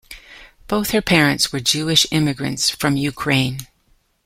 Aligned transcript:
Both 0.67 0.89
her 0.93 1.01
parents 1.03 1.53
were 1.53 1.59
Jewish 1.59 2.07
immigrants 2.11 2.71
from 2.71 2.97
Ukraine. 2.97 3.67